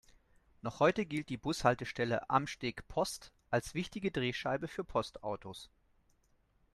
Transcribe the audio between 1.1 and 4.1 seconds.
die Bushaltestelle "Amsteg Post" als wichtige